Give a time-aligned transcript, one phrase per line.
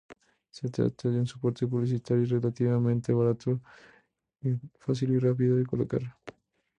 [0.49, 3.61] Se trata de un soporte publicitario relativamente barato,
[4.79, 6.01] fácil y rápido de colocar.